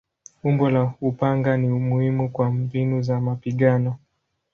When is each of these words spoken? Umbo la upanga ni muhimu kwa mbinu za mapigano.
Umbo 0.43 0.69
la 0.69 0.93
upanga 1.01 1.57
ni 1.57 1.67
muhimu 1.69 2.29
kwa 2.29 2.51
mbinu 2.51 3.01
za 3.01 3.21
mapigano. 3.21 3.95